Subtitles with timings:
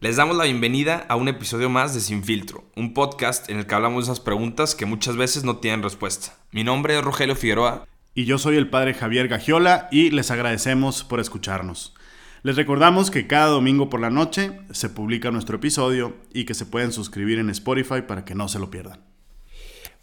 [0.00, 3.66] Les damos la bienvenida a un episodio más de Sin Filtro, un podcast en el
[3.66, 6.36] que hablamos de esas preguntas que muchas veces no tienen respuesta.
[6.52, 7.84] Mi nombre es Rogelio Figueroa.
[8.14, 11.96] Y yo soy el padre Javier Gagiola y les agradecemos por escucharnos.
[12.44, 16.66] Les recordamos que cada domingo por la noche se publica nuestro episodio y que se
[16.66, 19.00] pueden suscribir en Spotify para que no se lo pierdan.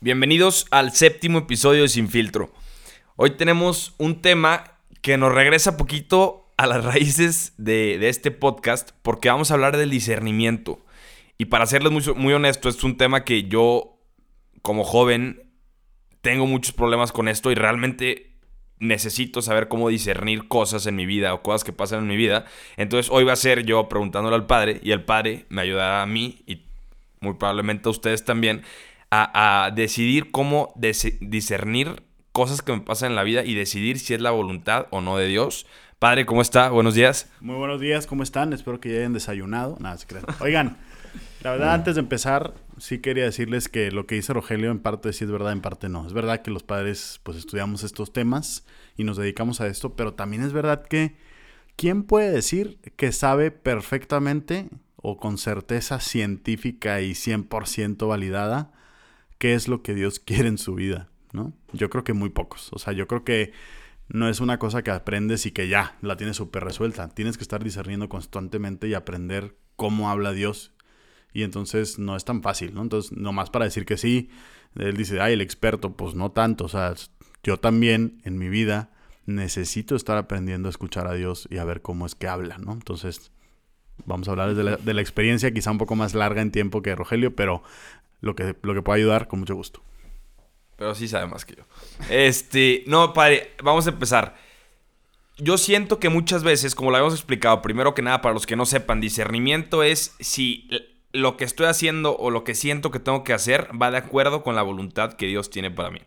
[0.02, 2.54] Bienvenidos al séptimo episodio de Sin Filtro.
[3.16, 9.30] Hoy tenemos un tema que nos regresa poquito a las raíces de, este podcast porque
[9.30, 10.86] vamos a hablar del discernimiento.
[11.38, 14.00] Y para serles muy, muy honesto, es un tema que yo,
[14.62, 15.52] como joven,
[16.22, 18.36] tengo muchos problemas con esto y realmente
[18.80, 22.46] necesito saber cómo discernir cosas en mi vida o cosas que pasan en mi vida.
[22.78, 26.06] Entonces hoy va a ser yo preguntándole al padre y el padre me ayudará a
[26.06, 26.66] mí y
[27.20, 28.64] muy probablemente a ustedes también
[29.12, 32.04] a, decidir cómo discernir
[32.36, 35.18] cosas que me pasan en la vida y decidir si es la voluntad o no
[35.18, 35.66] de Dios
[36.00, 36.70] Padre, ¿cómo está?
[36.70, 37.30] Buenos días.
[37.40, 38.52] Muy buenos días, ¿cómo están?
[38.52, 39.78] Espero que ya hayan desayunado.
[39.80, 40.26] Nada, se crean.
[40.42, 40.78] Oigan,
[41.42, 45.14] la verdad, antes de empezar, sí quería decirles que lo que dice Rogelio en parte
[45.14, 46.06] sí es verdad, en parte no.
[46.06, 48.66] Es verdad que los padres, pues, estudiamos estos temas
[48.98, 51.16] y nos dedicamos a esto, pero también es verdad que,
[51.78, 58.74] ¿quién puede decir que sabe perfectamente o con certeza científica y 100% validada
[59.38, 61.08] qué es lo que Dios quiere en su vida?
[61.36, 61.54] ¿No?
[61.74, 62.70] Yo creo que muy pocos.
[62.74, 63.52] O sea, yo creo que
[64.08, 67.10] no es una cosa que aprendes y que ya la tienes súper resuelta.
[67.10, 70.74] Tienes que estar discerniendo constantemente y aprender cómo habla Dios.
[71.34, 72.82] Y entonces no es tan fácil, ¿no?
[72.82, 74.30] Entonces, nomás para decir que sí,
[74.76, 76.66] él dice, ay, el experto, pues no tanto.
[76.66, 76.94] O sea,
[77.44, 78.92] yo también en mi vida
[79.26, 82.74] necesito estar aprendiendo a escuchar a Dios y a ver cómo es que habla, ¿no?
[82.74, 83.32] Entonces,
[84.06, 86.82] vamos a hablar de la, de la experiencia quizá un poco más larga en tiempo
[86.82, 87.64] que Rogelio, pero
[88.22, 89.82] lo que, lo que pueda ayudar, con mucho gusto.
[90.78, 91.64] Pero sí sabe más que yo.
[92.10, 94.36] Este, no, padre, vamos a empezar.
[95.38, 98.56] Yo siento que muchas veces, como lo habíamos explicado, primero que nada, para los que
[98.56, 100.70] no sepan, discernimiento es si
[101.16, 104.44] lo que estoy haciendo o lo que siento que tengo que hacer va de acuerdo
[104.44, 106.00] con la voluntad que Dios tiene para mí.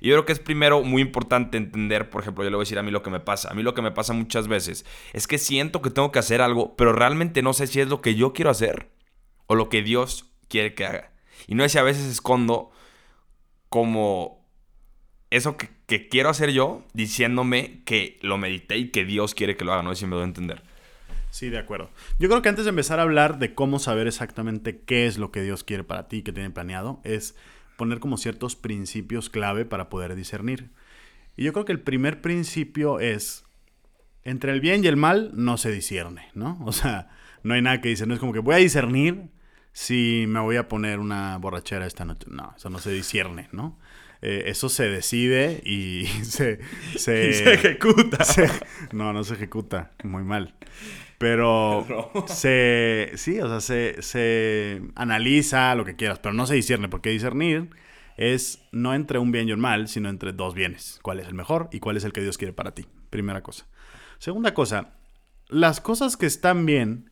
[0.00, 2.66] Y yo creo que es primero muy importante entender, por ejemplo, yo le voy a
[2.66, 3.50] decir a mí lo que me pasa.
[3.50, 6.40] A mí lo que me pasa muchas veces es que siento que tengo que hacer
[6.40, 8.88] algo, pero realmente no sé si es lo que yo quiero hacer
[9.46, 11.12] o lo que Dios quiere que haga.
[11.46, 12.70] Y no es si a veces escondo
[13.68, 14.46] como
[15.30, 19.72] eso que, quiero hacer yo, diciéndome que lo medité y que Dios quiere que lo
[19.72, 20.62] haga, no sé si me doy a entender.
[21.30, 21.90] Sí, de acuerdo.
[22.18, 25.30] Yo creo que antes de empezar a hablar de cómo saber exactamente qué es lo
[25.30, 27.36] que Dios quiere para ti, que tiene planeado, es
[27.76, 30.70] poner como ciertos principios clave para poder discernir.
[31.36, 33.44] Y yo creo que el primer principio es,
[34.24, 36.58] entre el bien y el mal no se discierne, ¿no?
[36.64, 37.10] O sea,
[37.42, 39.28] no hay nada que dice, no es como que voy a discernir
[39.76, 42.28] si me voy a poner una borrachera esta noche.
[42.30, 43.78] No, eso no se discierne, ¿no?
[44.22, 46.60] Eh, eso se decide y se...
[46.96, 48.24] Se, ejecuta.
[48.92, 50.54] no, no se ejecuta, muy mal.
[51.18, 51.86] Pero
[52.26, 53.12] se...
[53.16, 57.68] Sí, o sea, se, se analiza lo que quieras, pero no se discierne, porque discernir
[58.16, 61.00] es no entre un bien y un mal, sino entre dos bienes.
[61.02, 62.86] ¿Cuál es el mejor y cuál es el que Dios quiere para ti?
[63.10, 63.66] Primera cosa.
[64.20, 64.94] Segunda cosa,
[65.48, 67.10] las cosas que están bien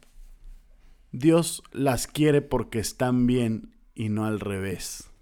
[1.14, 5.12] Dios las quiere porque están bien y no al revés.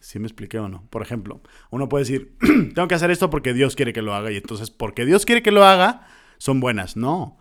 [0.00, 0.88] ¿Sí me expliqué o no?
[0.88, 2.38] Por ejemplo, uno puede decir,
[2.74, 5.42] tengo que hacer esto porque Dios quiere que lo haga y entonces porque Dios quiere
[5.42, 6.06] que lo haga,
[6.38, 6.96] son buenas.
[6.96, 7.36] No,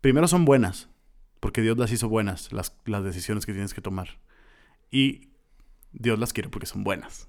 [0.00, 0.88] primero son buenas,
[1.38, 4.18] porque Dios las hizo buenas, las, las decisiones que tienes que tomar.
[4.90, 5.28] Y
[5.92, 7.28] Dios las quiere porque son buenas.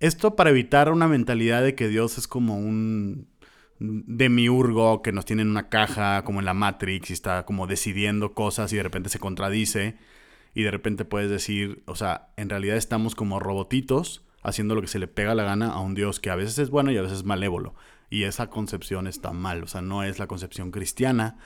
[0.00, 3.26] Esto para evitar una mentalidad de que Dios es como un
[3.78, 8.32] demiurgo que nos tiene en una caja como en la Matrix y está como decidiendo
[8.34, 9.96] cosas y de repente se contradice
[10.54, 14.86] y de repente puedes decir, o sea, en realidad estamos como robotitos haciendo lo que
[14.86, 17.02] se le pega la gana a un Dios que a veces es bueno y a
[17.02, 17.74] veces es malévolo.
[18.10, 21.38] Y esa concepción está mal, o sea, no es la concepción cristiana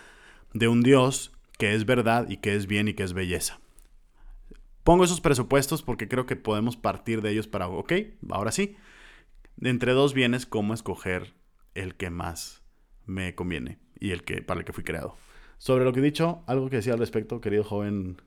[0.53, 3.61] de un Dios que es verdad y que es bien y que es belleza.
[4.84, 7.93] Pongo esos presupuestos porque creo que podemos partir de ellos para, ok,
[8.31, 8.77] ahora sí,
[9.61, 11.38] entre dos bienes, cómo escoger
[11.75, 12.62] el que más
[13.06, 15.17] me conviene y el que para el que fui creado.
[15.59, 18.20] Sobre lo que he dicho, algo que decía al respecto, querido joven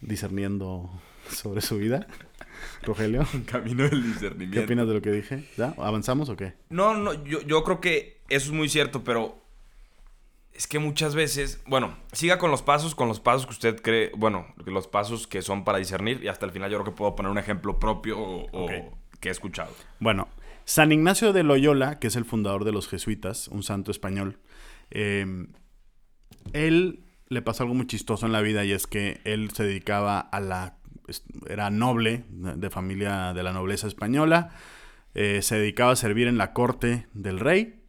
[0.00, 0.90] discerniendo
[1.30, 2.06] sobre su vida.
[2.82, 3.24] Rogelio.
[3.46, 4.54] Camino del discernimiento.
[4.54, 5.48] ¿Qué opinas de lo que dije?
[5.56, 5.74] ¿Ya?
[5.78, 6.54] ¿Avanzamos o qué?
[6.70, 9.40] No, no, yo, yo creo que eso es muy cierto, pero
[10.58, 14.10] es que muchas veces, bueno, siga con los pasos, con los pasos que usted cree,
[14.16, 17.14] bueno, los pasos que son para discernir y hasta el final yo creo que puedo
[17.14, 18.68] poner un ejemplo propio o,
[19.20, 19.72] que he escuchado.
[20.00, 20.26] Bueno,
[20.68, 24.38] San Ignacio de Loyola, que es el fundador de los jesuitas, un santo español,
[24.90, 25.48] em,
[26.52, 30.20] él le pasó algo muy chistoso en la vida y es que él se dedicaba
[30.20, 30.76] a la...
[31.48, 34.50] era noble, de familia de la nobleza española,
[35.14, 37.80] eh, se dedicaba a servir en la corte del rey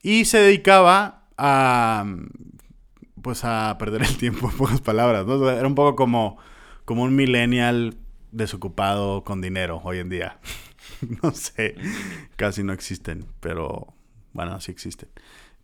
[0.00, 2.04] y se dedicaba a
[3.20, 5.50] pues a perder el tiempo, en pocas palabras, ¿no?
[5.50, 6.38] Era un poco como,
[6.84, 7.96] como un millennial
[8.30, 10.38] desocupado con dinero hoy en día.
[11.22, 11.74] no sé,
[12.36, 13.94] casi no existen, pero
[14.32, 15.08] bueno, sí existen.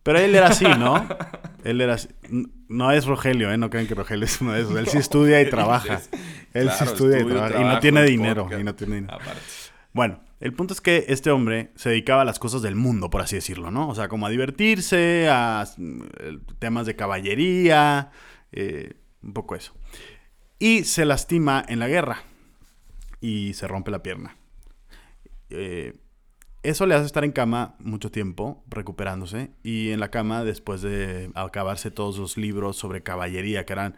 [0.03, 1.05] Pero él era así, ¿no?
[1.65, 2.09] Él era así.
[2.69, 3.59] No es Rogelio, ¿eh?
[3.59, 4.77] No crean que Rogelio es uno de esos.
[4.77, 6.01] Él sí estudia y trabaja.
[6.53, 7.61] Él sí estudia y trabaja.
[7.61, 8.49] Y no tiene dinero.
[8.57, 9.19] Y no tiene dinero.
[9.93, 13.23] Bueno, el punto es que este hombre se dedicaba a las cosas del mundo, por
[13.23, 13.89] así decirlo, ¿no?
[13.89, 15.67] O sea, como a divertirse, a
[16.61, 18.13] temas de caballería,
[18.53, 19.75] eh, un poco eso.
[20.59, 22.23] Y se lastima en la guerra
[23.21, 24.37] y se rompe la pierna.
[25.51, 25.95] Eh,
[26.63, 31.31] eso le hace estar en cama mucho tiempo, recuperándose, y en la cama después de
[31.35, 33.97] acabarse todos los libros sobre caballería, que eran,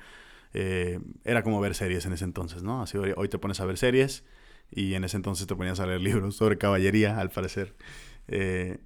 [0.52, 2.82] eh, era como ver series en ese entonces, ¿no?
[2.82, 4.24] Así hoy, te pones a ver series,
[4.70, 7.74] y en ese entonces te ponías a leer libros sobre caballería, al parecer.
[8.26, 8.78] Eh,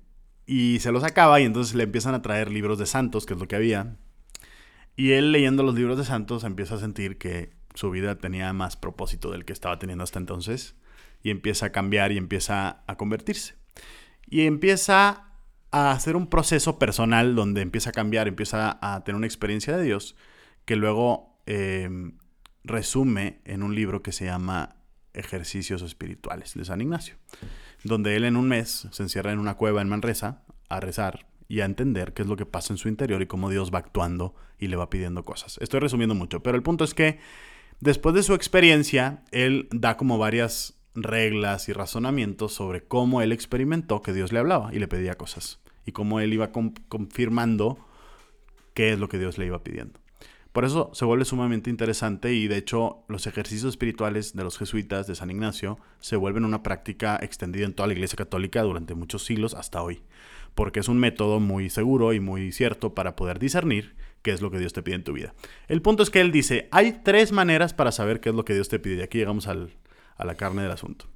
[0.47, 3.41] y se los acaba y entonces le empiezan a traer libros de santos, que es
[3.41, 3.97] lo que había.
[4.97, 8.76] Y él leyendo los libros de santos empieza a sentir que su vida tenía más
[8.76, 10.76] propósito del que estaba teniendo hasta entonces.
[11.23, 13.55] Y empieza a cambiar y empieza a convertirse
[14.33, 15.27] y empieza
[15.73, 19.85] a hacer un proceso personal donde empieza a cambiar, empieza a tener una experiencia de
[19.85, 20.17] Dios
[20.65, 22.17] que luego em,
[22.65, 24.77] resume en un libro que se llama
[25.13, 27.17] Ejercicios Espirituales de San Ignacio,
[27.85, 31.61] donde él en un mes se encierra en una cueva en Manresa a rezar y
[31.61, 34.35] a entender qué es lo que pasa en su interior y cómo Dios va actuando
[34.59, 35.59] y le va pidiendo cosas.
[35.61, 37.19] Estoy resumiendo mucho, pero el punto es que
[37.81, 44.03] después de su experiencia, él da como varias reglas y razonamientos sobre cómo él experimentó
[44.03, 45.61] que Dios le hablaba y le pedía cosas.
[45.85, 47.79] Y cómo él iba confirmando
[48.75, 50.00] qué es lo que Dios le iba pidiendo.
[50.53, 55.06] Por eso se vuelve sumamente interesante y de hecho los ejercicios espirituales de los jesuitas
[55.06, 59.25] de San Ignacio se vuelven una práctica extendida en toda la Iglesia Católica durante muchos
[59.25, 60.03] siglos hasta hoy,
[60.55, 64.50] porque es un método muy seguro y muy cierto para poder discernir qué es lo
[64.50, 65.35] que Dios te pide en tu vida.
[65.69, 68.55] El punto es que él dice, hay tres maneras para saber qué es lo que
[68.55, 68.97] Dios te pide.
[68.97, 69.73] Y aquí llegamos al,
[70.17, 71.06] a la carne del asunto.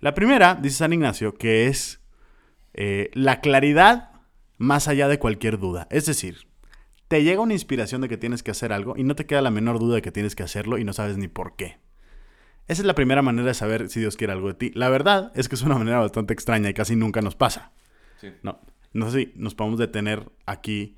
[0.00, 2.00] La primera, dice San Ignacio, que es
[2.74, 4.10] eh, la claridad
[4.56, 5.88] más allá de cualquier duda.
[5.90, 6.46] Es decir,
[7.08, 9.50] te llega una inspiración de que tienes que hacer algo y no te queda la
[9.50, 11.78] menor duda de que tienes que hacerlo y no sabes ni por qué.
[12.68, 14.70] Esa es la primera manera de saber si Dios quiere algo de ti.
[14.74, 17.72] La verdad es que es una manera bastante extraña y casi nunca nos pasa.
[18.42, 18.60] No,
[18.92, 20.96] no sé si nos podemos detener aquí.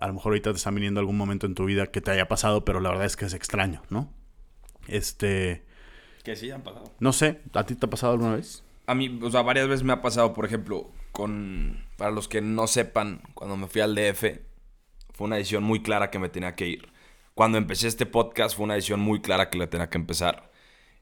[0.00, 2.28] A lo mejor ahorita te está viniendo algún momento en tu vida que te haya
[2.28, 4.12] pasado, pero la verdad es que es extraño, ¿no?
[4.86, 5.64] Este.
[6.24, 6.90] Que sí han pasado.
[6.98, 8.64] No sé, ¿a ti te ha pasado alguna vez?
[8.86, 11.84] A mí, o sea, varias veces me ha pasado, por ejemplo, con.
[11.96, 14.40] Para los que no sepan, cuando me fui al DF,
[15.12, 16.88] fue una decisión muy clara que me tenía que ir.
[17.34, 20.50] Cuando empecé este podcast, fue una decisión muy clara que le tenía que empezar.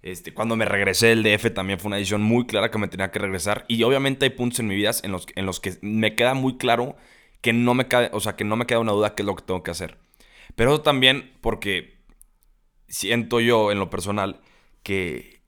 [0.02, 3.12] Este, cuando me regresé del DF también fue una decisión muy clara que me tenía
[3.12, 3.64] que regresar.
[3.68, 6.56] Y obviamente hay puntos en mi vida en los, en los que me queda muy
[6.56, 6.96] claro
[7.40, 9.36] que no me queda, o sea, que no me queda una duda qué es lo
[9.36, 9.98] que tengo que hacer.
[10.56, 11.98] Pero eso también porque
[12.88, 14.40] siento yo en lo personal
[14.82, 15.42] que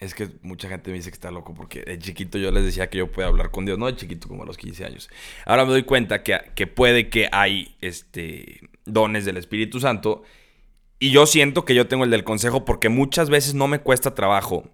[0.00, 2.88] es que mucha gente me dice que está loco porque de chiquito yo les decía
[2.88, 5.10] que yo puedo hablar con Dios, no de chiquito como a los 15 años.
[5.44, 10.22] Ahora me doy cuenta que, que puede que hay este, dones del Espíritu Santo
[11.00, 14.14] y yo siento que yo tengo el del consejo porque muchas veces no me cuesta
[14.14, 14.70] trabajo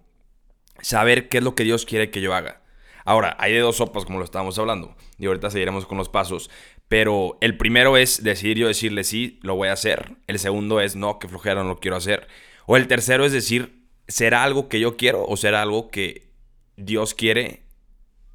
[0.81, 2.61] saber qué es lo que Dios quiere que yo haga.
[3.03, 6.49] Ahora, hay de dos sopas como lo estábamos hablando y ahorita seguiremos con los pasos.
[6.87, 10.17] Pero el primero es decidir yo decirle sí, lo voy a hacer.
[10.27, 12.27] El segundo es no, que flojera, no lo quiero hacer.
[12.65, 16.29] O el tercero es decir, ¿será algo que yo quiero o será algo que
[16.77, 17.63] Dios quiere?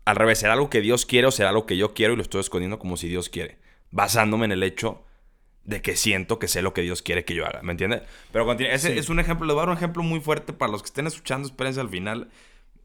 [0.05, 2.23] Al revés, ¿será algo que Dios quiere o será algo que yo quiero y lo
[2.23, 3.59] estoy escondiendo como si Dios quiere?
[3.91, 5.05] Basándome en el hecho
[5.65, 8.03] de que siento que sé lo que Dios quiere que yo haga, ¿me entiendes?
[8.33, 10.83] Pero ese es un ejemplo, les voy a dar un ejemplo muy fuerte para los
[10.83, 12.29] que estén escuchando, espérense al final.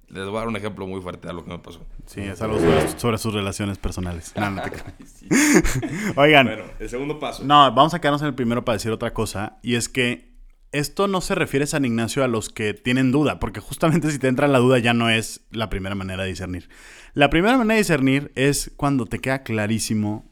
[0.07, 1.83] Les voy a dar un ejemplo muy fuerte de lo que me pasó.
[2.05, 2.59] Sí, es algo
[2.97, 4.33] sobre, sus relaciones personales.
[6.15, 6.45] Oigan.
[6.45, 7.43] Bueno, el segundo paso.
[7.43, 9.57] No, vamos a quedarnos en el primero para decir otra cosa.
[9.63, 10.34] Y es que
[10.75, 14.27] esto no se refiere, San Ignacio, a los que tienen duda, porque justamente si te
[14.27, 16.69] entra la duda ya no es la primera manera de discernir.
[17.13, 20.29] La primera manera de discernir es cuando te queda clarísimo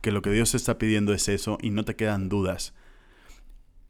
[0.00, 2.72] que lo que Dios está pidiendo es eso y no te quedan dudas.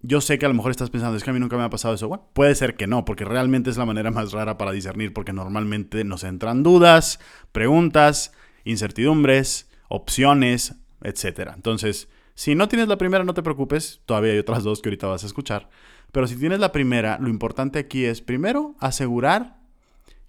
[0.02, 1.70] Yo sé que a lo mejor estás pensando, es que a mí nunca me ha
[1.70, 2.08] pasado eso.
[2.08, 5.32] Bueno, puede ser que no, porque realmente es la manera más rara para discernir, porque
[5.32, 7.20] normalmente nos entran dudas,
[7.52, 8.32] preguntas,
[8.64, 11.52] incertidumbres, opciones, etc.
[11.54, 15.06] Entonces, si no tienes la primera, no te preocupes, todavía hay otras dos que ahorita
[15.06, 15.70] vas a escuchar.
[16.12, 19.60] Pero si tienes la primera, lo importante aquí es, primero, asegurar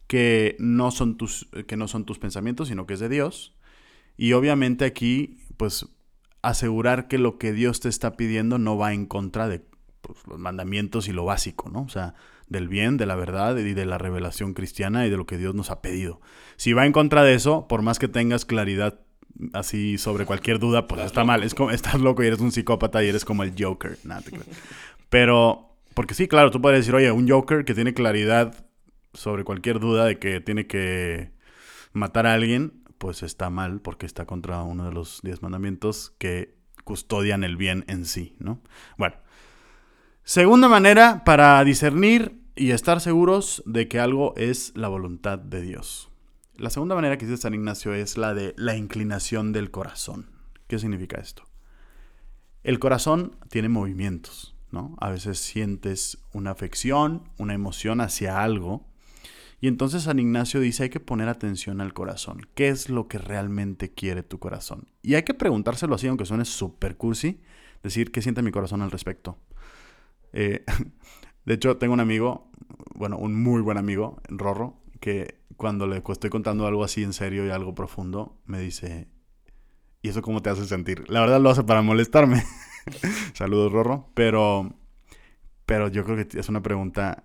[0.08, 3.56] que no son tus, que no son tus pensamientos, sino que es de Dios.
[4.18, 5.88] Y obviamente aquí, pues,
[6.42, 9.66] asegurar que lo que Dios te está pidiendo no va en contra de
[10.02, 11.82] pues, los mandamientos y lo básico, ¿no?
[11.82, 12.14] O sea,
[12.48, 15.56] del bien, de la verdad y de la revelación cristiana y de lo que Dios
[15.56, 16.22] nos ha pedido.
[16.58, 19.00] Si va en contra de eso, por más que tengas claridad
[19.54, 21.44] así sobre cualquier duda, pues está mal.
[21.44, 23.98] Es como, estás loco y eres un psicópata y eres como el Joker.
[25.10, 28.66] Pero, porque sí, claro, tú puedes decir, oye, un Joker que tiene claridad
[29.14, 31.32] sobre cualquier duda de que tiene que
[31.94, 36.56] matar a alguien, pues está mal porque está contra uno de los diez mandamientos que
[36.84, 38.62] custodian el bien en sí, ¿no?
[38.98, 39.16] Bueno,
[40.24, 46.10] segunda manera para discernir y estar seguros de que algo es la voluntad de Dios.
[46.58, 50.30] La segunda manera que dice San Ignacio es la de la inclinación del corazón.
[50.68, 51.44] ¿Qué significa esto?
[52.64, 54.96] El corazón tiene movimientos, ¿no?
[55.02, 58.88] A veces sientes una afección, una emoción hacia algo.
[59.60, 62.48] Y entonces San Ignacio dice hay que poner atención al corazón.
[62.56, 64.88] ¿Qué es lo que realmente quiere tu corazón?
[65.02, 67.42] Y hay que preguntárselo así, aunque suene super cursi,
[67.84, 69.38] decir qué siente mi corazón al respecto.
[70.32, 70.64] Eh,
[71.46, 72.50] de hecho, tengo un amigo,
[72.96, 77.46] bueno, un muy buen amigo, Rorro, que cuando le estoy contando algo así en serio
[77.46, 79.08] y algo profundo, me dice,
[80.02, 81.08] ¿y eso cómo te hace sentir?
[81.12, 82.44] La verdad lo hace para molestarme.
[83.34, 84.10] Saludos, Rorro.
[84.16, 84.74] Pero,
[85.68, 87.24] pero yo creo que es una pregunta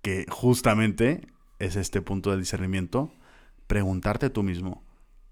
[0.00, 1.26] que justamente
[1.58, 3.12] es este punto del discernimiento.
[3.66, 4.86] Preguntarte tú mismo,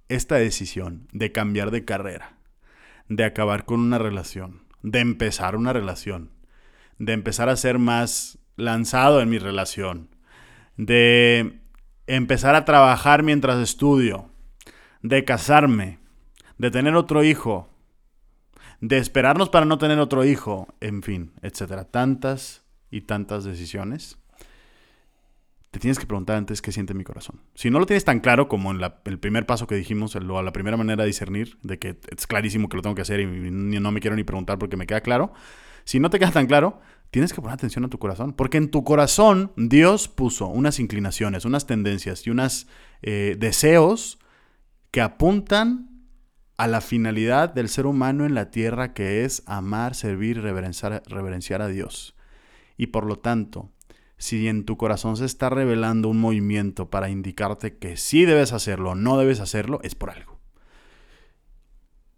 [0.08, 2.36] esta decisión de cambiar de carrera,
[3.08, 6.32] de acabar con una relación, de empezar una relación,
[6.98, 10.08] de empezar a ser más lanzado en mi relación,
[10.76, 11.60] de
[12.06, 14.30] empezar a trabajar mientras estudio,
[15.02, 15.98] de casarme,
[16.58, 17.68] de tener otro hijo,
[18.80, 21.84] de esperarnos para no tener otro hijo, en fin, etcétera.
[21.84, 24.18] Tantas y tantas decisiones.
[25.70, 27.42] Te tienes que preguntar antes qué siente mi corazón.
[27.54, 30.76] Si no lo tienes tan claro como en el primer paso que dijimos, la primera
[30.76, 34.00] manera de discernir, de que es clarísimo que lo tengo que hacer y no me
[34.00, 35.34] quiero ni preguntar porque me queda claro,
[35.84, 38.32] si no te queda tan claro, tienes que poner atención a tu corazón.
[38.32, 42.66] Porque en tu corazón Dios puso unas inclinaciones, unas tendencias y unos
[43.02, 44.18] eh, deseos
[44.90, 45.90] que apuntan
[46.56, 51.60] a la finalidad del ser humano en la tierra que es amar, servir reverenciar, reverenciar
[51.60, 52.14] a Dios.
[52.78, 53.72] Y por lo tanto,
[54.18, 58.90] si en tu corazón se está revelando un movimiento para indicarte que sí debes hacerlo
[58.92, 60.38] o no debes hacerlo, es por algo.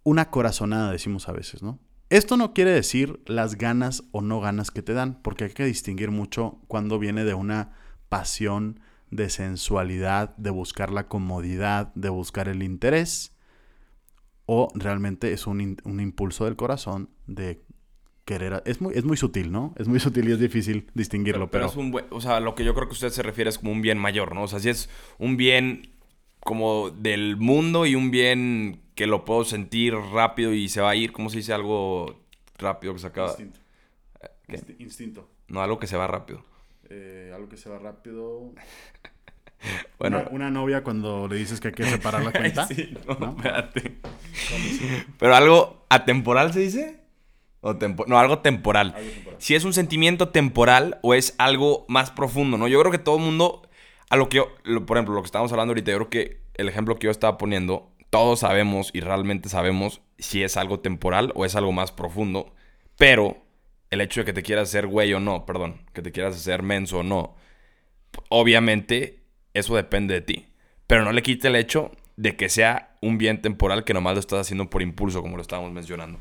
[0.04, 1.80] Una corazonada, decimos a veces, ¿no?
[2.10, 5.66] Esto no quiere decir las ganas o no ganas que te dan, porque hay que
[5.66, 7.76] distinguir mucho cuando viene de una
[8.08, 13.36] pasión de sensualidad, de buscar la comodidad, de buscar el interés,
[14.46, 17.62] o realmente es un, impulso del corazón de
[18.24, 18.62] querer...
[18.64, 19.74] Es muy, es muy sutil, ¿no?
[19.76, 21.66] Es muy sutil y es difícil distinguirlo, pero...
[21.66, 23.82] es un o sea, lo que yo creo que usted se refiere es como un
[23.82, 24.44] bien mayor, ¿no?
[24.44, 24.88] O sea, si es
[25.18, 25.90] un bien
[26.40, 30.96] como del mundo y un bien que lo puedo sentir rápido y se va a
[30.96, 32.18] ir, ¿cómo se dice algo
[32.58, 33.28] rápido que se acaba?
[33.28, 33.60] Instinto.
[34.48, 34.60] ¿Qué?
[34.80, 35.28] Instinto.
[35.46, 36.42] No, algo que se va rápido.
[36.90, 38.52] Eh, algo que se va rápido.
[40.00, 40.24] bueno.
[40.32, 42.66] Una, novia cuando le dices que hay que separar la cuenta.
[42.66, 43.98] sí, no, espérate.
[45.16, 47.00] Pero algo atemporal se dice.
[47.60, 48.94] O no, algo temporal.
[48.96, 49.36] algo temporal.
[49.38, 52.66] Si es un sentimiento temporal o es algo más profundo, ¿no?
[52.66, 53.62] Yo creo que todo el mundo,
[54.10, 54.48] a lo que yo,
[54.86, 57.38] por ejemplo, lo que estamos hablando ahorita, yo creo que el ejemplo que yo estaba
[57.38, 62.54] poniendo todos sabemos y realmente sabemos si es algo temporal o es algo más profundo,
[62.96, 63.44] pero
[63.90, 66.62] el hecho de que te quieras hacer güey o no, perdón, que te quieras hacer
[66.62, 67.36] menso o no,
[68.28, 69.22] obviamente
[69.54, 70.48] eso depende de ti,
[70.86, 74.20] pero no le quite el hecho de que sea un bien temporal que nomás lo
[74.20, 76.18] estás haciendo por impulso, como lo estábamos mencionando.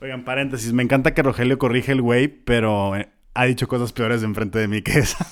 [0.00, 4.22] Oigan, paréntesis, me encanta que Rogelio corrige el güey, pero eh, ha dicho cosas peores
[4.22, 5.26] enfrente de mí que esa.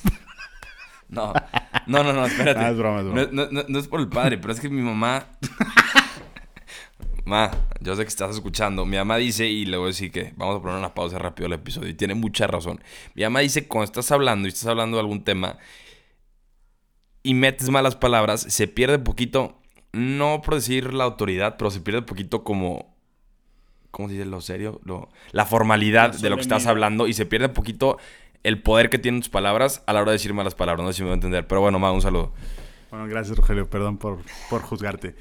[1.09, 1.33] No,
[1.87, 2.61] no, no, no, espérate.
[2.61, 3.29] Ah, es broma, es broma.
[3.33, 5.27] No, no, no, es por el padre, pero es que mi mamá.
[7.25, 8.85] Ma, yo sé que estás escuchando.
[8.85, 11.47] Mi mamá dice, y le voy a decir que vamos a poner una pausa rápido
[11.47, 12.83] al episodio, y tiene mucha razón.
[13.15, 15.59] Mi mamá dice, cuando estás hablando y estás hablando de algún tema
[17.23, 19.61] y metes malas palabras, se pierde poquito,
[19.93, 22.93] no por decir la autoridad, pero se pierde poquito como.
[23.93, 24.81] ¿Cómo se dice lo serio?
[24.85, 27.99] Lo, la formalidad de lo que estás hablando y se pierde un poquito
[28.43, 30.85] el poder que tienen tus palabras a la hora de decir malas palabras.
[30.85, 31.47] No sé si me va a entender.
[31.47, 32.33] Pero bueno, ma, un saludo.
[32.91, 33.69] Bueno, gracias, Rogelio.
[33.69, 34.19] Perdón por,
[34.51, 35.15] por juzgarte.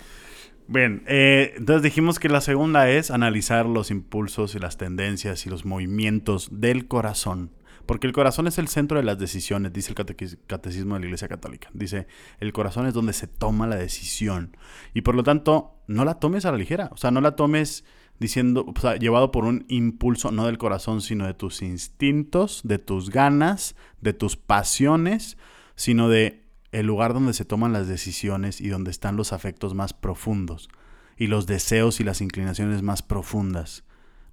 [0.68, 5.50] Bien, eh, entonces dijimos que la segunda es analizar los impulsos y las tendencias y
[5.50, 7.52] los movimientos del corazón.
[7.86, 11.28] Porque el corazón es el centro de las decisiones, dice el catecismo de la Iglesia
[11.28, 11.70] Católica.
[11.74, 12.08] Dice,
[12.40, 14.56] el corazón es donde se toma la decisión.
[14.94, 16.90] Y por lo tanto, no la tomes a la ligera.
[16.94, 17.84] O sea, no la tomes
[18.22, 22.78] diciendo, o sea, llevado por un impulso no del corazón, sino de tus instintos, de
[22.78, 25.40] tus ganas, de tus pasiones,
[25.76, 29.94] sino de el lugar donde se toman las decisiones y donde están los afectos más
[29.94, 30.70] profundos
[31.18, 33.84] y los deseos y las inclinaciones más profundas,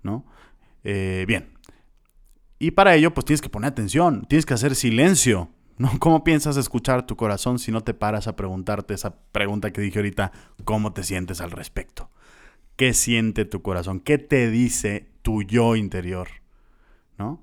[0.02, 0.26] ¿no?
[0.84, 1.54] Eh, bien.
[2.58, 5.90] Y para ello, pues tienes que poner atención, tienes que hacer silencio, ¿no?
[5.98, 9.98] ¿Cómo piensas escuchar tu corazón si no te paras a preguntarte esa pregunta que dije
[9.98, 10.30] ahorita,
[10.64, 12.10] ¿cómo te sientes al respecto?
[12.78, 16.28] Qué siente tu corazón, qué te dice tu yo interior,
[17.18, 17.42] ¿no?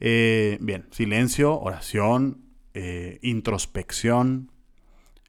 [0.00, 2.40] Eh, bien, silencio, oración,
[2.72, 4.50] eh, introspección,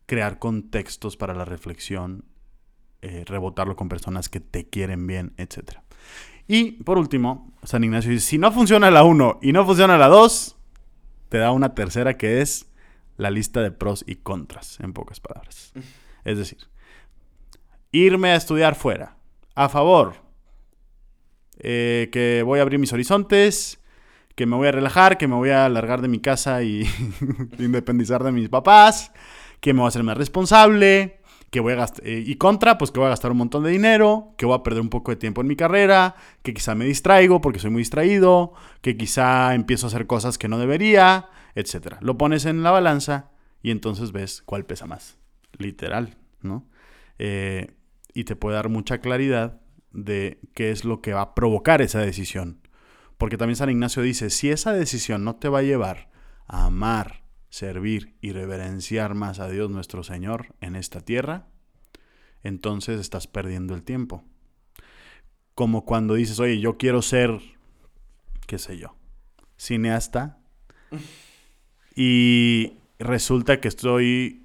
[0.06, 2.24] crear contextos para la reflexión,
[3.02, 5.80] eh, rebotarlo con personas que te quieren bien, etc.
[6.48, 10.08] Y por último, San Ignacio dice, si no funciona la 1 y no funciona la
[10.08, 10.56] 2,
[11.28, 12.72] te da una tercera que es
[13.18, 15.74] la lista de pros y contras, en pocas palabras.
[16.24, 16.60] Es decir,
[17.92, 19.18] irme a estudiar fuera,
[19.56, 20.16] a favor,
[21.60, 23.82] eh, que voy a abrir mis horizontes,
[24.36, 26.86] que me voy a relajar, que me voy a largar de mi casa y
[27.58, 29.14] independizar de mis papás,
[29.62, 32.92] que me voy a hacer más responsable, que voy a gastar, eh, y contra, pues
[32.92, 35.16] que voy a gastar un montón de dinero, que voy a perder un poco de
[35.16, 39.86] tiempo en mi carrera, que quizá me distraigo porque soy muy distraído, que quizá empiezo
[39.86, 41.96] a hacer cosas que no debería, etc.
[42.02, 43.32] Lo pones en la balanza
[43.64, 45.18] y entonces ves cuál pesa más,
[45.58, 46.68] literal, ¿no?
[47.18, 47.72] Eh,
[48.16, 52.00] y te puede dar mucha claridad de qué es lo que va a provocar esa
[52.00, 52.62] decisión.
[53.18, 56.10] Porque también San Ignacio dice, si esa decisión no te va a llevar
[56.48, 61.48] a amar, servir y reverenciar más a Dios nuestro Señor en esta tierra,
[62.42, 64.24] entonces estás perdiendo el tiempo.
[65.54, 67.42] Como cuando dices, oye, yo quiero ser,
[68.48, 68.96] qué sé yo,
[69.58, 70.40] cineasta.
[71.96, 74.45] Y resulta que estoy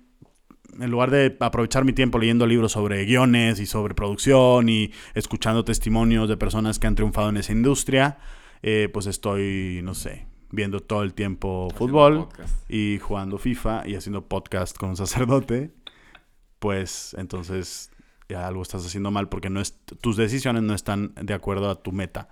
[0.79, 5.65] en lugar de aprovechar mi tiempo leyendo libros sobre guiones y sobre producción y escuchando
[5.65, 8.19] testimonios de personas que han triunfado en esa industria,
[8.63, 12.29] eh, pues estoy, no sé, viendo todo el tiempo fútbol
[12.69, 15.73] y jugando FIFA y haciendo podcast con un sacerdote,
[16.59, 17.91] pues entonces
[18.29, 21.83] ya algo estás haciendo mal porque no es, tus decisiones no están de acuerdo a
[21.83, 22.29] tu meta.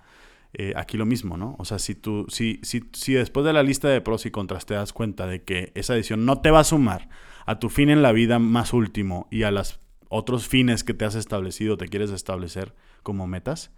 [0.53, 1.55] Eh, aquí lo mismo, ¿no?
[1.59, 4.65] O sea, si, tú, si, si, si después de la lista de pros y contras
[4.65, 7.09] te das cuenta de que esa decisión no te va a sumar
[7.45, 9.79] a tu fin en la vida más último y a los
[10.09, 13.71] otros fines que te has establecido, te quieres establecer como metas,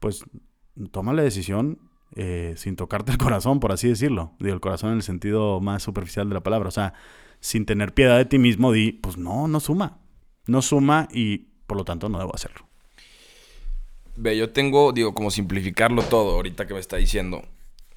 [0.00, 0.24] pues
[0.90, 4.32] toma la decisión eh, sin tocarte el corazón, por así decirlo.
[4.38, 6.68] Digo, el corazón en el sentido más superficial de la palabra.
[6.68, 6.94] O sea,
[7.40, 9.98] sin tener piedad de ti mismo, di, pues no, no suma.
[10.46, 12.69] No suma y por lo tanto no debo hacerlo.
[14.22, 17.42] Ve, yo tengo, digo, como simplificarlo todo ahorita que me está diciendo.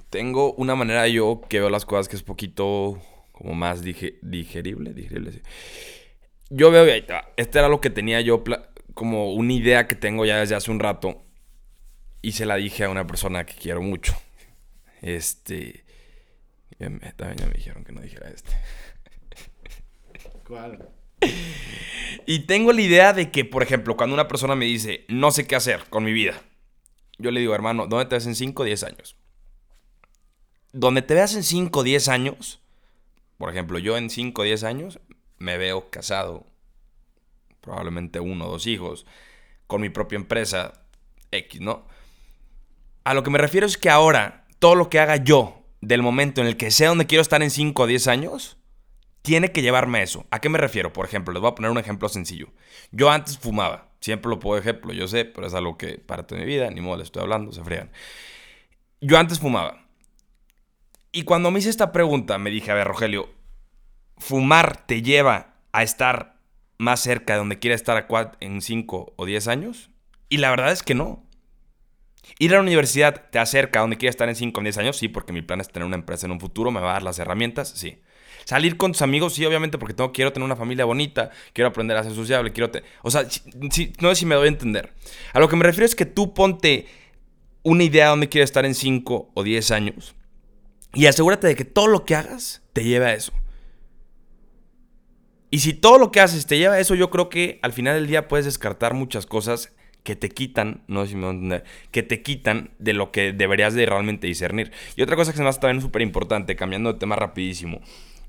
[0.08, 2.98] Tengo una manera yo que veo las cosas que es poquito
[3.32, 5.42] como más digerible, digerible, sí.
[6.48, 6.86] Yo veo,
[7.36, 8.42] este era lo que tenía yo,
[8.94, 11.26] como una idea que tengo ya desde hace un rato
[12.22, 14.14] y se la dije a una persona que quiero mucho.
[15.02, 15.84] Este.
[16.78, 18.52] También ya me dijeron que no dijera este.
[20.46, 20.88] ¿Cuál?
[22.26, 25.46] Y tengo la idea de que, por ejemplo, cuando una persona me dice, no sé
[25.46, 26.42] qué hacer con mi vida,
[27.18, 29.16] yo le digo, hermano, ¿dónde te ves en 5 o 10 años?
[30.72, 32.60] Donde te veas en 5 o 10 años,
[33.38, 35.00] por ejemplo, yo en 5 o 10 años
[35.38, 36.46] me veo casado,
[37.60, 39.06] probablemente uno o dos hijos,
[39.66, 40.72] con mi propia empresa
[41.30, 41.86] X, ¿no?
[43.04, 46.40] A lo que me refiero es que ahora todo lo que haga yo del momento
[46.40, 48.56] en el que sé dónde quiero estar en 5 o 10 años,
[49.24, 50.26] tiene que llevarme a eso.
[50.30, 50.92] ¿A qué me refiero?
[50.92, 52.48] Por ejemplo, les voy a poner un ejemplo sencillo.
[52.92, 56.42] Yo antes fumaba, siempre lo puedo ejemplo, yo sé, pero es algo que parte de
[56.42, 57.90] mi vida, ni modo les estoy hablando, se fregan.
[59.00, 59.86] Yo antes fumaba.
[61.10, 63.30] Y cuando me hice esta pregunta, me dije, a ver, Rogelio,
[64.18, 66.36] ¿fumar te lleva a estar
[66.76, 68.06] más cerca de donde quiera estar
[68.40, 69.90] en 5 o 10 años?
[70.28, 71.24] Y la verdad es que no.
[72.38, 74.98] Ir a la universidad te acerca a donde quieres estar en 5 o 10 años,
[74.98, 77.02] sí, porque mi plan es tener una empresa en un futuro, me va a dar
[77.02, 78.02] las herramientas, sí.
[78.44, 81.96] Salir con tus amigos, sí, obviamente, porque tengo, quiero tener una familia bonita, quiero aprender
[81.96, 82.70] a ser sociable, quiero...
[83.02, 83.26] o sea,
[84.00, 84.92] no sé si me doy a entender.
[85.32, 86.86] A lo que me refiero es que tú ponte
[87.62, 90.14] una idea de dónde quieres estar en 5 o 10 años
[90.94, 93.32] y asegúrate de que todo lo que hagas te lleve a eso.
[95.50, 97.94] Y si todo lo que haces te lleva a eso, yo creo que al final
[97.94, 101.34] del día puedes descartar muchas cosas que te quitan, no sé si me voy a
[101.34, 104.72] entender, que te quitan de lo que deberías de realmente discernir.
[104.96, 107.80] Y otra cosa que se me hace también súper importante, cambiando de tema rapidísimo,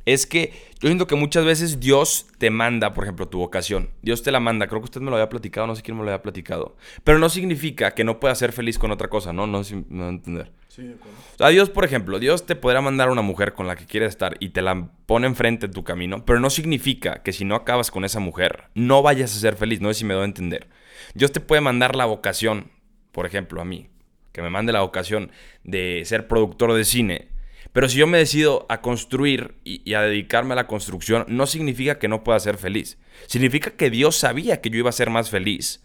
[0.06, 3.90] es que yo siento que muchas veces Dios te manda, por ejemplo, tu vocación.
[4.02, 4.68] Dios te la manda.
[4.68, 6.78] Creo que usted me lo había platicado, no sé quién me lo había platicado.
[7.04, 9.48] Pero no significa que no puedas ser feliz con otra cosa, ¿no?
[9.48, 10.52] No sé si me va a entender.
[10.68, 11.18] Sí, de acuerdo.
[11.34, 13.86] O sea, Dios, por ejemplo, Dios te podrá mandar a una mujer con la que
[13.86, 17.46] quieres estar y te la pone enfrente de tu camino, pero no significa que si
[17.46, 19.82] no acabas con esa mujer, no vayas a ser feliz.
[19.82, 20.68] No sé si me doy a entender.
[21.14, 22.72] Dios te puede mandar la vocación,
[23.12, 23.88] por ejemplo, a mí,
[24.34, 25.32] que me mande la vocación
[25.64, 27.35] de ser productor de cine.
[27.74, 32.00] Pero si yo me decido a construir y, a dedicarme a la construcción, no significa
[32.00, 32.98] que no pueda ser feliz.
[33.28, 35.84] Significa que Dios sabía que yo iba a ser más feliz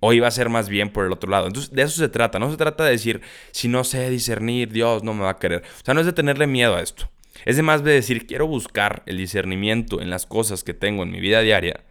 [0.00, 1.46] o iba a ser más bien por el otro lado.
[1.46, 2.38] Entonces, de eso se trata.
[2.38, 5.62] No se trata de decir, si no sé discernir, Dios no me va a querer.
[5.62, 7.10] O sea, no es de tenerle miedo a esto.
[7.44, 11.10] Es de más de decir, quiero buscar el discernimiento en las cosas que tengo en
[11.10, 11.84] mi vida diaria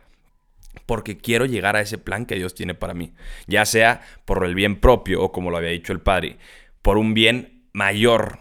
[0.85, 3.13] porque quiero llegar a ese plan que Dios tiene para mí,
[3.47, 6.37] ya sea por el bien propio o como lo había dicho el Padre,
[6.81, 8.39] por un bien mayor.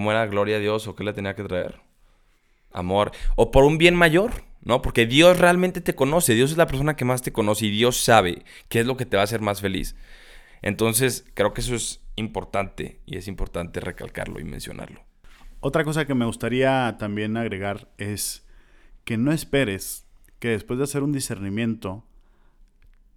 [0.00, 1.78] ¿Cómo era gloria a Dios o qué le tenía que traer?
[2.72, 3.12] Amor.
[3.36, 4.30] O por un bien mayor,
[4.62, 4.80] ¿no?
[4.80, 7.98] Porque Dios realmente te conoce, Dios es la persona que más te conoce y Dios
[7.98, 9.96] sabe qué es lo que te va a hacer más feliz.
[10.62, 15.02] Entonces, creo que eso es importante y es importante recalcarlo y mencionarlo.
[15.60, 18.46] Otra cosa que me gustaría también agregar es
[19.04, 20.06] que no esperes
[20.38, 22.06] que después de hacer un discernimiento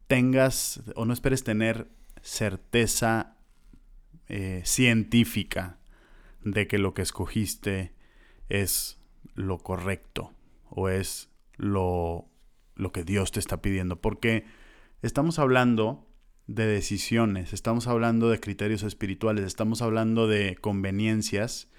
[0.08, 1.88] tengas o no esperes tener
[2.22, 3.38] certeza
[4.28, 5.78] eh, científica
[6.44, 7.94] de que lo que escogiste
[8.50, 9.02] es
[9.36, 10.34] lo correcto
[10.70, 12.30] o es lo,
[12.76, 14.02] lo que Dios te está pidiendo.
[14.02, 14.46] Porque
[15.02, 16.08] estamos hablando
[16.48, 21.70] de decisiones, estamos hablando de criterios espirituales, estamos hablando de conveniencias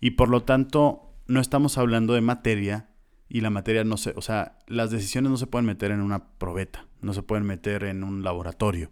[0.00, 2.88] y por lo tanto no estamos hablando de materia
[3.28, 6.32] y la materia no se, o sea, las decisiones no se pueden meter en una
[6.38, 8.90] probeta, no se pueden meter en un laboratorio.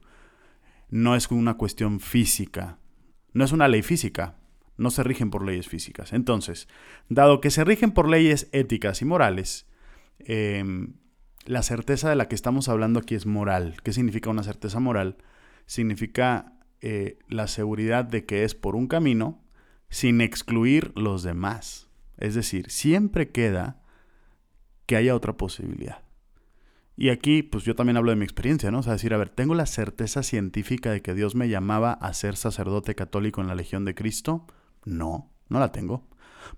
[0.89, 2.79] No es una cuestión física,
[3.33, 4.40] no es una ley física,
[4.81, 6.13] no se rigen por leyes físicas.
[6.13, 6.67] Entonces,
[7.09, 9.67] dado que se rigen por leyes éticas y morales,
[10.19, 10.95] em,
[11.45, 13.77] la certeza de la que estamos hablando aquí es moral.
[13.83, 15.19] ¿Qué significa una certeza moral?
[15.67, 19.45] Significa eh, la seguridad de que es por un camino
[19.91, 21.91] sin excluir los demás.
[22.17, 23.83] Es decir, siempre queda
[24.87, 26.03] que haya otra posibilidad.
[26.97, 28.81] Y aquí, pues yo también hablo de mi experiencia, ¿no?
[28.81, 32.13] O sea, decir, a ver, tengo la certeza científica de que Dios me llamaba a
[32.15, 34.47] ser sacerdote católico en la Legión de Cristo.
[34.85, 36.09] No, no la tengo.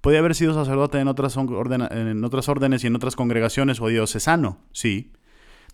[0.01, 4.59] Podía haber sido sacerdote en otras, en otras órdenes y en otras congregaciones o diocesano,
[4.73, 5.13] sí.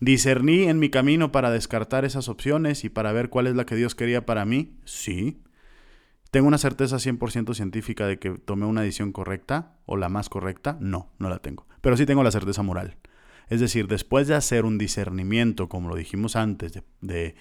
[0.00, 3.74] Discerní en mi camino para descartar esas opciones y para ver cuál es la que
[3.74, 5.42] Dios quería para mí, sí.
[6.30, 10.76] ¿Tengo una certeza 100% científica de que tomé una decisión correcta o la más correcta?
[10.80, 11.66] No, no la tengo.
[11.80, 12.96] Pero sí tengo la certeza moral.
[13.48, 17.34] Es decir, después de hacer un discernimiento, como lo dijimos antes, de,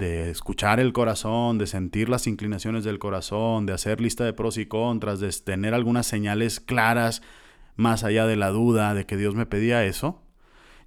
[0.00, 4.66] escuchar el corazón, de sentir las inclinaciones del corazón, de hacer lista de pros y
[4.66, 7.22] contras, de tener algunas señales claras
[7.76, 10.22] más allá de la duda de que Dios me pedía eso,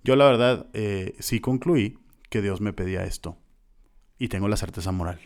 [0.04, 3.38] yo la verdad eh, sí concluí que Dios me pedía esto.
[4.18, 5.20] Y tengo la certeza moral.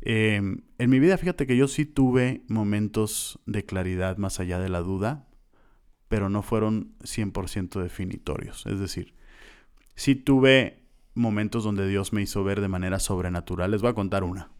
[0.00, 4.68] Em, en mi vida, fíjate que yo sí tuve momentos de claridad más allá de
[4.68, 5.28] la duda,
[6.08, 8.66] pero no fueron 100% definitorios.
[8.66, 9.14] Es decir,
[9.94, 10.81] sí tuve
[11.14, 13.70] momentos donde Dios me hizo ver de manera sobrenatural.
[13.70, 14.50] Les voy a contar una.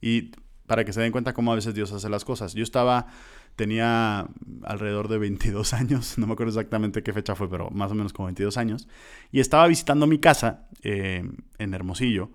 [0.00, 0.32] Y
[0.70, 2.54] para que se den cuenta cómo a veces Dios hace las cosas.
[2.54, 3.08] Yo estaba,
[3.56, 4.28] tenía
[4.62, 8.12] alrededor de 22 años, no me acuerdo exactamente qué fecha fue, pero más o menos
[8.12, 8.88] como 22 años,
[9.32, 12.30] y estaba visitando mi casa eh, en Hermosillo,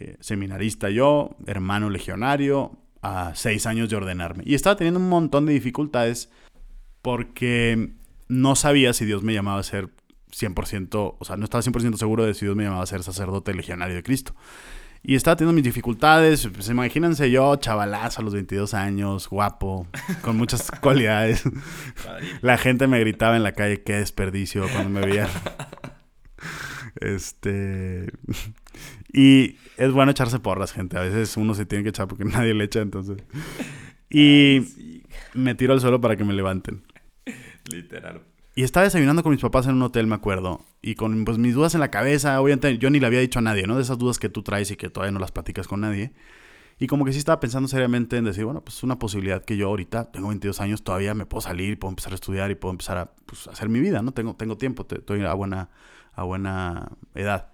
[0.00, 4.42] eh, seminarista yo, hermano legionario, a seis años de ordenarme.
[4.44, 6.28] Y estaba teniendo un montón de dificultades
[7.02, 7.92] porque
[8.26, 9.90] no sabía si Dios me llamaba a ser
[10.32, 13.54] 100%, o sea, no estaba 100% seguro de si Dios me llamaba a ser sacerdote
[13.54, 14.34] legionario de Cristo.
[15.02, 19.86] Y estaba teniendo mis dificultades, pues imagínense yo, chavalazo a los 22 años, guapo,
[20.20, 21.44] con muchas cualidades.
[22.40, 25.28] La gente me gritaba en la calle, qué desperdicio cuando me veían.
[27.00, 28.10] Este...
[29.12, 30.98] Y es bueno echarse porras, gente.
[30.98, 33.18] A veces uno se tiene que echar porque nadie le echa, entonces...
[34.10, 35.02] Y
[35.34, 36.82] me tiro al suelo para que me levanten.
[37.70, 38.22] Literal.
[38.58, 40.64] Y estaba desayunando con mis papás en un hotel, me acuerdo.
[40.80, 43.42] Y con pues, mis dudas en la cabeza, obviamente yo ni le había dicho a
[43.42, 43.76] nadie, ¿no?
[43.76, 46.14] De esas dudas que tú traes y que todavía no las platicas con nadie.
[46.78, 49.58] Y como que sí estaba pensando seriamente en decir, bueno, pues es una posibilidad que
[49.58, 52.72] yo ahorita, tengo 22 años, todavía me puedo salir, puedo empezar a estudiar y puedo
[52.72, 54.12] empezar a pues, hacer mi vida, ¿no?
[54.12, 55.68] Tengo, tengo tiempo, estoy a buena,
[56.14, 57.48] a buena edad.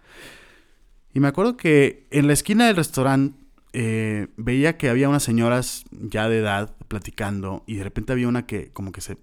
[1.13, 3.37] Y me acuerdo que en la esquina del restaurante
[3.73, 8.47] eh, veía que había unas señoras ya de edad platicando y de repente había una
[8.47, 9.17] que como que se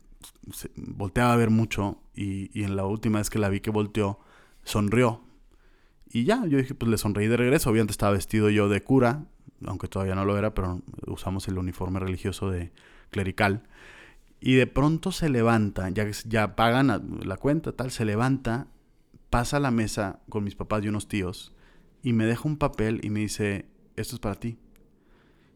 [0.75, 4.19] volteaba a ver mucho y, en la última vez que la vi que volteó,
[4.63, 5.23] sonrió.
[6.11, 7.69] Y ya, yo dije, pues le sonreí de regreso.
[7.69, 9.25] Obviamente estaba vestido yo de cura,
[9.65, 12.71] aunque todavía no lo era, pero usamos el uniforme religioso de
[13.11, 13.63] clerical.
[14.39, 18.67] Y de pronto se levanta, ya, ya pagan la cuenta, tal, se levanta,
[19.29, 21.53] pasa a la mesa con mis papás y unos tíos
[22.01, 24.57] y me deja un papel y me dice, esto es para ti.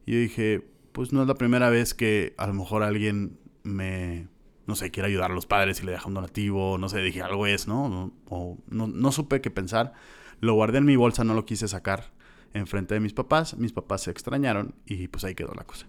[0.06, 4.28] Y yo dije, pues no es la primera vez que a lo mejor alguien me
[4.66, 7.22] no sé, quiere ayudar a los padres y le deja un donativo, no sé, dije,
[7.22, 8.14] algo es, ¿no?
[8.30, 9.94] O no, no supe qué pensar.
[10.40, 12.12] Lo guardé en mi bolsa, no lo quise sacar
[12.54, 13.58] enfrente de mis papás.
[13.58, 15.88] Mis papás se extrañaron y pues ahí quedó la cosa.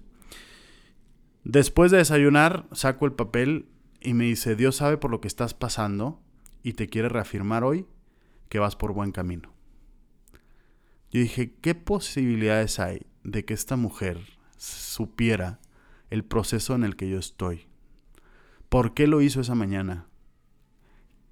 [1.45, 3.69] Después de desayunar, saco el papel
[4.01, 6.21] y me dice, Dios sabe por lo que estás pasando
[6.63, 7.87] y te quiere reafirmar hoy
[8.49, 9.53] que vas por buen camino.
[11.11, 14.19] Yo dije, ¿qué posibilidades hay de que esta mujer
[14.57, 15.61] supiera
[16.11, 17.69] el proceso en el que yo estoy?
[18.69, 20.07] ¿Por qué lo hizo esa mañana?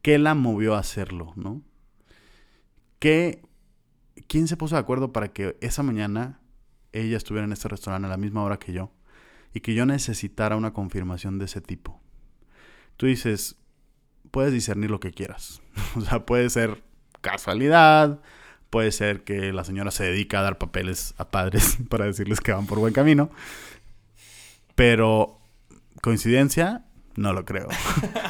[0.02, 1.62] ¿Qué la movió a hacerlo, no?
[3.02, 3.42] ¿qué,
[4.28, 6.38] ¿quién se puso de acuerdo para que esa mañana
[6.92, 8.92] ella estuviera en este restaurante a la misma hora que yo
[9.52, 12.00] y que yo necesitara una confirmación de ese tipo?
[12.96, 13.56] Tú dices,
[14.30, 15.62] puedes discernir lo que quieras.
[15.96, 16.84] o sea, puede ser
[17.22, 18.20] casualidad,
[18.70, 22.52] puede ser que la señora se dedica a dar papeles a padres para decirles que
[22.52, 23.30] van por buen camino.
[24.76, 25.40] Pero
[26.02, 26.84] coincidencia,
[27.16, 27.68] no lo creo.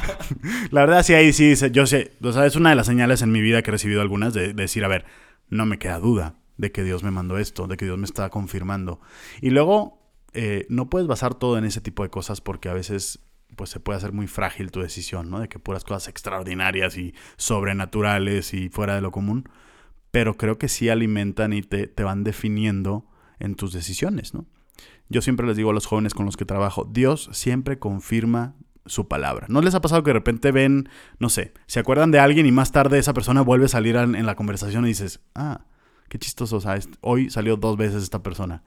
[0.71, 3.31] la verdad, sí, ahí sí, yo sé, o sea, es una de las señales en
[3.31, 5.05] mi vida que he recibido algunas de, decir, a ver,
[5.49, 8.29] no me queda duda de que Dios me mandó esto, de que Dios me está
[8.29, 8.99] confirmando.
[9.41, 10.01] Y luego,
[10.33, 13.19] eh, no puedes basar todo en ese tipo de cosas porque a veces
[13.55, 15.39] pues se puede hacer muy frágil tu decisión, ¿no?
[15.39, 19.47] De que puras cosas extraordinarias y sobrenaturales y fuera de lo común.
[20.09, 23.05] Pero creo que sí alimentan y te, te van definiendo
[23.39, 24.47] en tus decisiones, ¿no?
[25.09, 29.07] Yo siempre les digo a los jóvenes con los que trabajo, Dios siempre confirma su
[29.07, 29.47] palabra.
[29.49, 32.51] ¿No les ha pasado que de repente ven, no sé, se acuerdan de alguien y
[32.51, 35.65] más tarde esa persona vuelve a salir en, la conversación y dices, ah,
[36.09, 38.63] qué chistoso, o sea, hoy salió dos veces esta persona.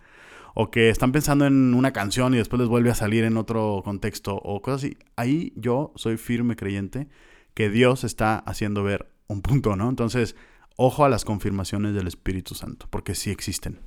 [0.54, 3.82] O que están pensando en una canción y después les vuelve a salir en otro
[3.84, 4.96] contexto o cosas así.
[5.14, 7.08] Ahí yo soy firme creyente
[7.52, 9.88] que Dios está haciendo ver un punto, ¿no?
[9.90, 10.34] Entonces,
[10.76, 13.80] ojo a las confirmaciones del Espíritu Santo, porque sí existen.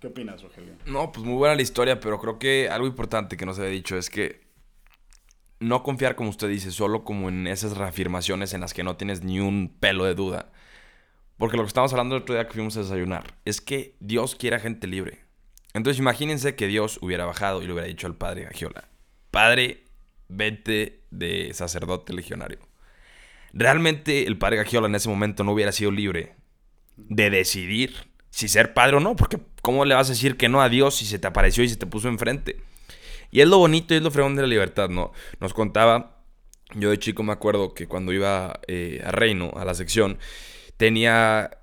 [0.00, 0.74] ¿Qué opinas, Rogelio?
[0.86, 3.74] No, pues muy buena la historia, pero creo que algo importante que no se había
[3.74, 4.40] dicho es que
[5.60, 9.22] no confiar, como usted dice, solo como en esas reafirmaciones en las que no tienes
[9.22, 10.50] ni un pelo de duda.
[11.36, 14.36] Porque lo que estamos hablando el otro día que fuimos a desayunar es que Dios
[14.36, 15.20] quiere a gente libre.
[15.74, 18.88] Entonces imagínense que Dios hubiera bajado y le hubiera dicho al padre Agiola,
[19.30, 19.84] Padre,
[20.28, 22.58] vete de sacerdote legionario.
[23.52, 26.34] Realmente el padre Agiola en ese momento no hubiera sido libre
[26.96, 30.60] de decidir si ser padre o no, porque ¿cómo le vas a decir que no
[30.62, 32.56] a Dios si se te apareció y se te puso enfrente?
[33.30, 35.12] Y es lo bonito y es lo fregón de la libertad, ¿no?
[35.40, 36.22] Nos contaba,
[36.74, 40.18] yo de chico me acuerdo que cuando iba eh, a Reino, a la sección,
[40.76, 41.58] tenía,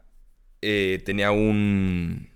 [0.62, 2.30] eh, tenía un...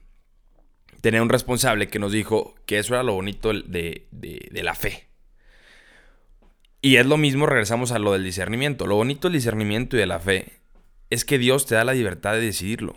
[1.01, 5.07] Tenía un responsable que nos dijo que eso era lo bonito de, de la fe.
[6.79, 8.85] Y es lo mismo, regresamos a lo del discernimiento.
[8.85, 10.61] Lo bonito del discernimiento y de la fe
[11.11, 12.95] es que Dios te da la libertad de decidirlo.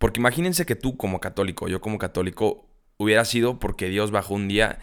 [0.00, 4.48] Porque imagínense que tú como católico, yo como católico, hubiera sido porque Dios bajó un
[4.48, 4.78] día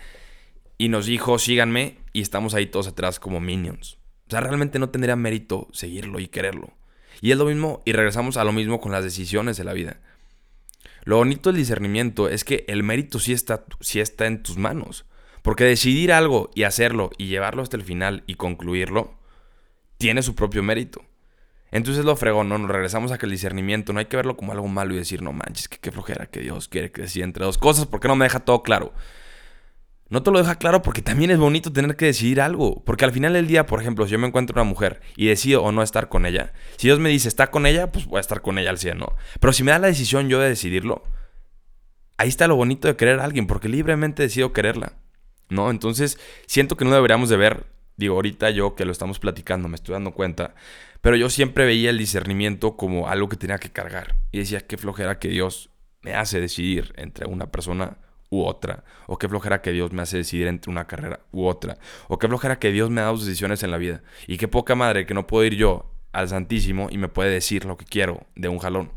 [0.78, 3.98] y nos dijo, síganme, y estamos ahí todos atrás como minions.
[4.28, 6.72] O sea, realmente no tendría mérito seguirlo y quererlo.
[7.20, 10.00] Y es lo mismo, y regresamos a lo mismo con las decisiones de la vida.
[11.04, 15.08] Lo bonito del discernimiento es que el mérito sí está, sí está en tus manos.
[15.42, 19.18] Porque decidir algo y hacerlo y llevarlo hasta el final y concluirlo,
[19.98, 21.07] tiene su propio mérito.
[21.72, 22.58] Entonces lo fregón, ¿no?
[22.58, 25.22] Nos regresamos a que el discernimiento no hay que verlo como algo malo y decir,
[25.22, 28.16] no manches, que qué flojera que Dios quiere que decida entre dos cosas, porque no
[28.16, 28.94] me deja todo claro?
[30.10, 32.82] No te lo deja claro porque también es bonito tener que decidir algo.
[32.86, 35.64] Porque al final del día, por ejemplo, si yo me encuentro una mujer y decido
[35.64, 38.22] o no estar con ella, si Dios me dice, está con ella, pues voy a
[38.22, 39.16] estar con ella al 100, ¿no?
[39.40, 41.04] Pero si me da la decisión yo de decidirlo,
[42.18, 44.94] ahí está lo bonito de querer a alguien, porque libremente decido quererla,
[45.50, 45.70] ¿no?
[45.70, 47.66] Entonces, siento que no deberíamos de ver,
[47.98, 50.56] digo, ahorita yo que lo estamos platicando, me estoy dando cuenta,
[51.02, 54.16] pero yo siempre veía el discernimiento como algo que tenía que cargar.
[54.32, 55.70] Y decía, qué flojera que Dios
[56.02, 57.98] me hace decidir entre una persona
[58.30, 58.84] u otra.
[59.08, 61.78] O qué flojera que Dios me hace decidir entre una carrera u otra.
[62.08, 64.02] O qué flojera que Dios me da dos decisiones en la vida.
[64.28, 67.66] Y qué poca madre que no puedo ir yo al Santísimo y me puede decir
[67.66, 68.92] lo que quiero de un jalón.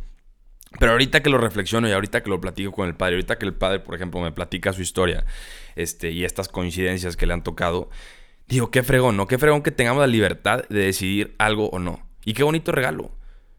[0.79, 3.47] Pero ahorita que lo reflexiono y ahorita que lo platico con el padre, ahorita que
[3.47, 5.25] el padre, por ejemplo, me platica su historia
[5.75, 7.91] este, y estas coincidencias que le han tocado,
[8.51, 9.29] Digo, qué fregón, ¿no?
[9.29, 12.03] Qué fregón que tengamos la libertad de decidir algo o no.
[12.25, 13.13] Y qué bonito regalo.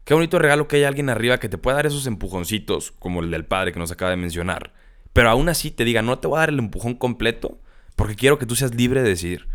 [0.04, 3.30] Qué bonito regalo que haya alguien arriba que te pueda dar esos empujoncitos, como el
[3.30, 4.74] del padre que nos acaba de mencionar.
[5.14, 7.58] Pero aún así te diga, no te voy a dar el empujón completo,
[7.96, 9.48] porque quiero que tú seas libre de decidir.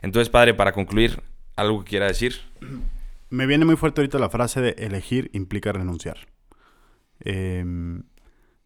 [0.00, 1.22] Entonces, padre, para concluir,
[1.56, 2.36] ¿algo que quiera decir?
[3.28, 6.26] Me viene muy fuerte ahorita la frase de elegir implica renunciar.
[7.20, 8.04] Em,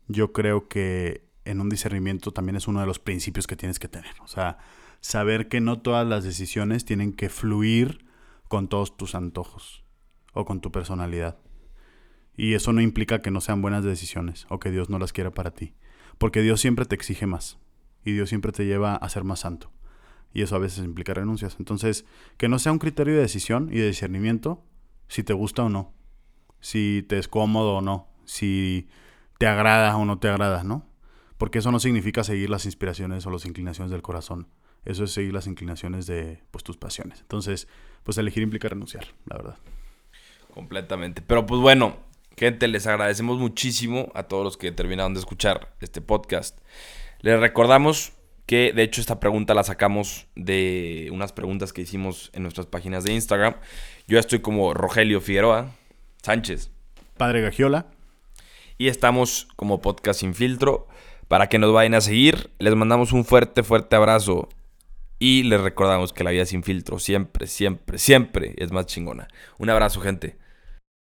[0.06, 3.88] yo creo que en un discernimiento también es uno de los principios que tienes que
[3.88, 4.14] tener.
[4.22, 4.58] O sea,
[5.04, 8.06] saber que no todas las decisiones tienen que fluir
[8.48, 9.84] con todos tus antojos
[10.32, 11.36] o con tu personalidad.
[12.38, 15.30] Y eso no implica que no sean buenas decisiones o que Dios no las quiera
[15.30, 15.74] para ti.
[16.16, 17.58] Porque Dios siempre te exige más.
[18.02, 19.70] Y Dios siempre te lleva a ser más santo.
[20.32, 21.56] Y eso a veces implica renuncias.
[21.58, 22.06] Entonces,
[22.38, 24.64] que no sea un criterio de decisión y de discernimiento
[25.08, 25.92] si te gusta o no.
[26.60, 28.08] Si te es cómodo o no.
[28.24, 28.88] Si
[29.36, 30.86] te agrada o no te agrada, ¿no?
[31.36, 34.48] Porque eso no significa seguir las inspiraciones o las inclinaciones del corazón
[34.84, 37.20] eso es seguir las inclinaciones de pues, tus pasiones.
[37.20, 37.68] Entonces,
[38.02, 39.56] pues elegir implica renunciar, la verdad.
[40.52, 41.22] Completamente.
[41.22, 41.96] Pero pues bueno,
[42.36, 46.58] gente, les agradecemos muchísimo a todos los que terminaron de escuchar este podcast.
[47.20, 48.12] Les recordamos
[48.46, 53.04] que de hecho esta pregunta la sacamos de unas preguntas que hicimos en nuestras páginas
[53.04, 53.56] de Instagram.
[54.06, 55.70] Yo estoy como Rogelio Figueroa.
[56.22, 56.70] Sánchez.
[57.16, 57.86] Padre Gagiola.
[58.76, 60.88] Y estamos como podcast sin filtro.
[61.28, 64.48] Para que nos vayan a seguir, les mandamos un fuerte, fuerte abrazo.
[65.26, 69.26] Y les recordamos que la vida sin filtro siempre, siempre, siempre es más chingona.
[69.56, 70.36] Un abrazo, gente.